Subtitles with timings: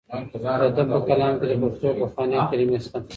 [0.63, 2.99] د ده په کلام کې د پښتو پخوانۍ کلمې شته.